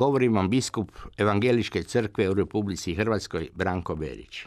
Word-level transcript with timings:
Govori 0.00 0.28
vam 0.28 0.48
biskup 0.48 0.92
Evangeličke 1.18 1.82
crkve 1.82 2.30
u 2.30 2.34
Republici 2.34 2.94
Hrvatskoj 2.94 3.48
Branko 3.54 3.96
Berić. 3.96 4.46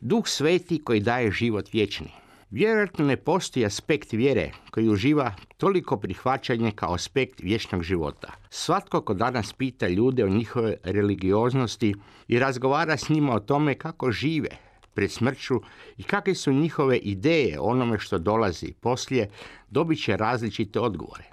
Duh 0.00 0.28
sveti 0.28 0.78
koji 0.84 1.00
daje 1.00 1.30
život 1.30 1.72
vječni. 1.72 2.08
Vjerojatno 2.50 3.04
ne 3.04 3.16
postoji 3.16 3.66
aspekt 3.66 4.12
vjere 4.12 4.50
koji 4.70 4.88
uživa 4.88 5.34
toliko 5.56 5.96
prihvaćanje 5.96 6.70
kao 6.70 6.94
aspekt 6.94 7.40
vječnog 7.40 7.82
života. 7.82 8.32
Svatko 8.50 9.00
ko 9.00 9.14
danas 9.14 9.52
pita 9.52 9.88
ljude 9.88 10.24
o 10.24 10.28
njihove 10.28 10.76
religioznosti 10.84 11.94
i 12.28 12.38
razgovara 12.38 12.96
s 12.96 13.08
njima 13.08 13.34
o 13.34 13.40
tome 13.40 13.74
kako 13.74 14.10
žive 14.10 14.50
pred 14.94 15.12
smrću 15.12 15.60
i 15.96 16.02
kakve 16.02 16.34
su 16.34 16.52
njihove 16.52 16.98
ideje 16.98 17.60
onome 17.60 17.98
što 17.98 18.18
dolazi 18.18 18.72
poslije, 18.80 19.30
dobit 19.70 20.02
će 20.04 20.16
različite 20.16 20.80
odgovore. 20.80 21.24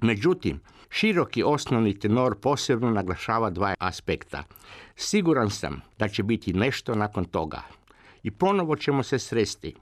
Međutim, 0.00 0.60
široki 0.90 1.42
osnovni 1.42 1.98
tenor 1.98 2.34
posebno 2.40 2.90
naglašava 2.90 3.50
dva 3.50 3.74
aspekta. 3.78 4.44
Siguran 4.96 5.50
sam 5.50 5.80
da 5.98 6.08
će 6.08 6.22
biti 6.22 6.52
nešto 6.52 6.94
nakon 6.94 7.24
toga. 7.24 7.62
I 8.22 8.30
ponovo 8.30 8.76
ćemo 8.76 9.02
se 9.02 9.18
sresti. 9.18 9.74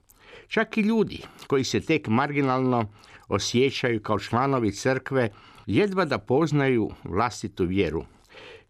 Čak 0.49 0.79
i 0.79 0.81
ljudi 0.81 1.21
koji 1.47 1.65
se 1.65 1.81
tek 1.81 2.09
marginalno 2.09 2.85
osjećaju 3.29 4.03
kao 4.03 4.19
članovi 4.19 4.73
crkve 4.73 5.31
jedva 5.67 6.05
da 6.05 6.19
poznaju 6.19 6.91
vlastitu 7.05 7.65
vjeru. 7.65 8.05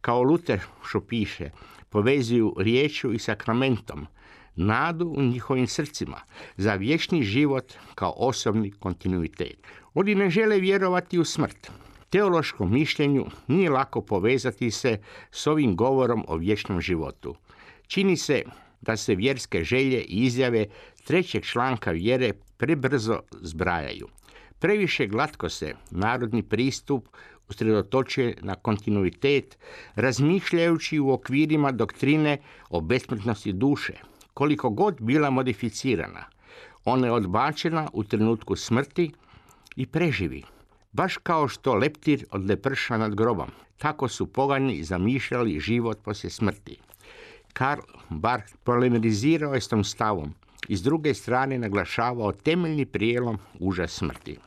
Kao 0.00 0.22
Luter 0.22 0.60
što 0.84 1.00
piše, 1.00 1.50
povezuju 1.88 2.54
riječu 2.58 3.12
i 3.12 3.18
sakramentom, 3.18 4.06
nadu 4.56 5.06
u 5.06 5.22
njihovim 5.22 5.66
srcima, 5.66 6.20
za 6.56 6.74
vječni 6.74 7.22
život 7.22 7.72
kao 7.94 8.14
osobni 8.16 8.70
kontinuitet. 8.70 9.58
Oni 9.94 10.14
ne 10.14 10.30
žele 10.30 10.58
vjerovati 10.58 11.18
u 11.18 11.24
smrt. 11.24 11.70
Teološkom 12.14 12.72
mišljenju 12.72 13.26
nije 13.46 13.70
lako 13.70 14.00
povezati 14.00 14.70
se 14.70 14.98
s 15.30 15.46
ovim 15.46 15.76
govorom 15.76 16.24
o 16.28 16.36
vječnom 16.36 16.80
životu. 16.80 17.34
Čini 17.86 18.16
se 18.16 18.42
da 18.80 18.96
se 18.96 19.14
vjerske 19.14 19.64
želje 19.64 20.00
i 20.00 20.24
izjave 20.24 20.66
trećeg 21.04 21.44
članka 21.44 21.90
vjere 21.90 22.32
prebrzo 22.56 23.20
zbrajaju. 23.32 24.08
Previše 24.58 25.06
glatko 25.06 25.48
se 25.48 25.74
narodni 25.90 26.42
pristup 26.42 27.08
usredotočuje 27.48 28.36
na 28.40 28.54
kontinuitet, 28.54 29.58
razmišljajući 29.94 30.98
u 30.98 31.10
okvirima 31.10 31.72
doktrine 31.72 32.38
o 32.70 32.80
besmrtnosti 32.80 33.52
duše, 33.52 33.94
koliko 34.34 34.70
god 34.70 34.96
bila 35.00 35.30
modificirana. 35.30 36.24
Ona 36.84 37.06
je 37.06 37.12
odbačena 37.12 37.88
u 37.92 38.04
trenutku 38.04 38.56
smrti 38.56 39.12
i 39.76 39.86
preživi. 39.86 40.53
Baš 40.94 41.16
kao 41.16 41.48
što 41.48 41.74
leptir 41.74 42.26
od 42.30 42.46
leprša 42.48 42.96
nad 42.96 43.14
grobom. 43.14 43.50
Tako 43.78 44.08
su 44.08 44.26
pogani 44.26 44.84
zamišljali 44.84 45.60
život 45.60 45.98
poslije 46.04 46.30
smrti. 46.30 46.78
Karl 47.52 47.80
Barth 48.08 48.54
polemizirao 48.64 49.54
je 49.54 49.60
s 49.60 49.68
tom 49.68 49.84
stavom 49.84 50.34
i 50.68 50.76
s 50.76 50.82
druge 50.82 51.14
strane 51.14 51.58
naglašavao 51.58 52.32
temeljni 52.32 52.86
prijelom 52.86 53.38
užas 53.58 53.90
smrti. 53.90 54.38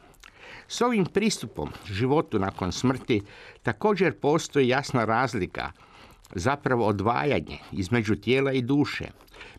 S 0.68 0.81
ovim 0.81 1.06
pristupom 1.06 1.69
životu 1.86 2.40
nakon 2.40 2.72
smrti 2.72 3.22
također 3.63 4.19
postoji 4.19 4.68
jasna 4.68 5.06
razlika, 5.06 5.72
zapravo 6.36 6.88
odvajanje 6.88 7.58
između 7.72 8.16
tijela 8.16 8.52
i 8.52 8.62
duše. 8.62 9.06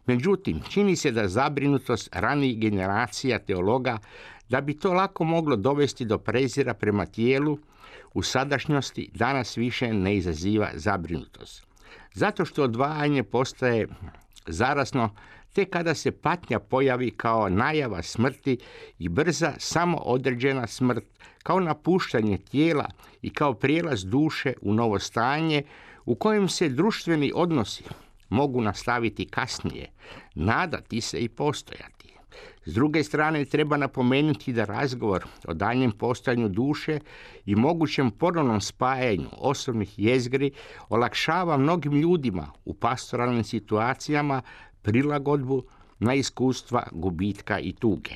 Međutim, 0.06 0.61
čini 0.69 0.97
se 0.97 1.11
da 1.11 1.29
zabrinutost 1.29 2.09
ranijih 2.12 2.59
generacija 2.59 3.39
teologa 3.39 3.99
da 4.49 4.61
bi 4.61 4.78
to 4.78 4.93
lako 4.93 5.25
moglo 5.25 5.57
dovesti 5.57 6.05
do 6.05 6.19
prezira 6.19 6.75
prema 6.75 7.07
tijelu 7.07 7.59
u 8.15 8.23
sadašnjosti 8.23 9.11
danas 9.15 9.57
više 9.57 9.93
ne 9.93 10.17
izaziva 10.17 10.69
zabrinutost. 10.75 11.67
Zato 12.15 12.45
što 12.45 12.62
odvajanje 12.65 13.23
postaje 13.23 13.89
zarasno 14.47 15.15
te 15.53 15.65
kada 15.65 15.95
se 15.95 16.12
patnja 16.12 16.59
pojavi 16.59 17.11
kao 17.11 17.49
najava 17.49 18.03
smrti 18.03 18.59
i 18.99 19.09
brza 19.09 19.53
samo 19.59 19.99
određena 19.99 20.67
smrt, 20.67 21.05
kao 21.43 21.61
napuštanje 21.61 22.39
tijela 22.39 22.91
i 23.23 23.31
kao 23.31 23.55
prijelaz 23.55 24.05
duše 24.05 24.53
u 24.62 24.75
novo 24.75 24.99
stanje 24.99 25.62
u 26.09 26.15
kojem 26.15 26.49
se 26.49 26.69
društveni 26.69 27.33
odnosi 27.35 27.85
mogu 28.29 28.61
nastaviti 28.61 29.27
kasnije, 29.27 29.91
nadati 30.35 31.01
se 31.01 31.19
i 31.19 31.29
postojati. 31.29 32.15
S 32.65 32.75
druge 32.75 33.05
strane, 33.05 33.45
treba 33.45 33.77
napomenuti 33.77 34.53
da 34.53 34.65
razgovor 34.65 35.25
o 35.49 35.55
daljem 35.55 35.91
postojanju 35.91 36.49
duše 36.49 37.01
i 37.47 37.55
mogućem 37.55 38.11
ponovnom 38.11 38.61
spajanju 38.61 39.29
osobnih 39.33 39.99
jezgri 39.99 40.51
olakšava 40.89 41.57
mnogim 41.57 41.93
ljudima 41.93 42.53
u 42.65 42.75
pastoralnim 42.75 43.45
situacijama 43.45 44.43
prilagodbu 44.83 45.63
na 45.99 46.15
iskustva 46.15 46.87
gubitka 46.93 47.59
i 47.59 47.73
tuge. 47.73 48.15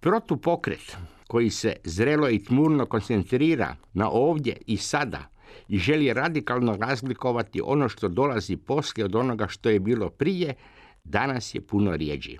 Protupokret 0.00 0.96
koji 1.28 1.50
se 1.50 1.76
zrelo 1.84 2.28
i 2.28 2.44
tmurno 2.44 2.86
koncentrira 2.86 3.76
na 3.92 4.10
ovdje 4.10 4.56
i 4.66 4.76
sada 4.76 5.35
i 5.68 5.78
želi 5.78 6.12
radikalno 6.12 6.76
razlikovati 6.76 7.60
ono 7.64 7.88
što 7.88 8.08
dolazi 8.08 8.56
poslije 8.56 9.04
od 9.04 9.14
onoga 9.14 9.48
što 9.48 9.68
je 9.68 9.80
bilo 9.80 10.10
prije, 10.10 10.54
danas 11.04 11.54
je 11.54 11.60
puno 11.60 11.96
rijeđi. 11.96 12.38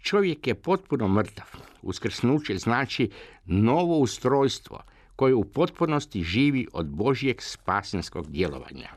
Čovjek 0.00 0.46
je 0.46 0.54
potpuno 0.54 1.08
mrtav. 1.08 1.46
Uskrsnuće 1.82 2.58
znači 2.58 3.10
novo 3.44 3.98
ustrojstvo 3.98 4.82
koje 5.16 5.34
u 5.34 5.44
potpunosti 5.44 6.22
živi 6.22 6.66
od 6.72 6.86
Božjeg 6.86 7.42
spasenskog 7.42 8.30
djelovanja. 8.30 8.88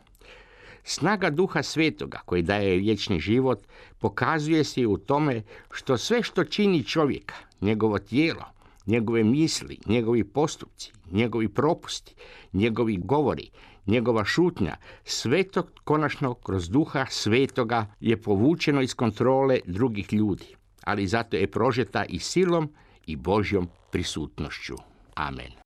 Snaga 0.83 1.29
duha 1.29 1.63
svetoga 1.63 2.19
koji 2.25 2.41
daje 2.41 2.77
vječni 2.77 3.19
život 3.19 3.59
pokazuje 3.99 4.63
se 4.63 4.81
i 4.81 4.85
u 4.85 4.97
tome 4.97 5.41
što 5.71 5.97
sve 5.97 6.23
što 6.23 6.43
čini 6.43 6.83
čovjeka, 6.83 7.35
njegovo 7.61 7.99
tijelo, 7.99 8.45
njegove 8.85 9.23
misli, 9.23 9.77
njegovi 9.85 10.23
postupci, 10.23 10.91
njegovi 11.11 11.49
propusti, 11.49 12.15
njegovi 12.53 12.97
govori, 12.97 13.49
njegova 13.85 14.25
šutnja, 14.25 14.75
sve 15.03 15.43
to 15.43 15.67
konačno 15.83 16.33
kroz 16.33 16.69
duha 16.69 17.05
svetoga 17.09 17.85
je 17.99 18.21
povučeno 18.21 18.81
iz 18.81 18.93
kontrole 18.93 19.59
drugih 19.65 20.13
ljudi, 20.13 20.55
ali 20.83 21.07
zato 21.07 21.37
je 21.37 21.51
prožeta 21.51 22.05
i 22.05 22.19
silom 22.19 22.73
i 23.05 23.15
Božjom 23.15 23.67
prisutnošću. 23.91 24.75
Amen. 25.15 25.62